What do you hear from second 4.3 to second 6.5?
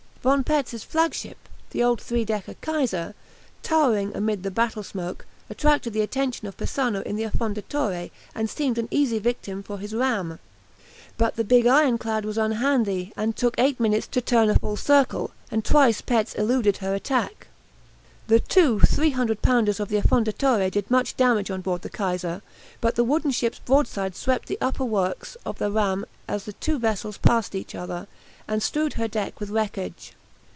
the battle smoke, attracted the attention